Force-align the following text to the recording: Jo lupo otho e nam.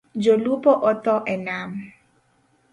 Jo 0.25 0.33
lupo 0.45 0.71
otho 0.89 1.15
e 1.33 1.35
nam. 1.47 1.69